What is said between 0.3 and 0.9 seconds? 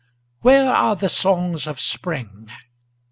3. Where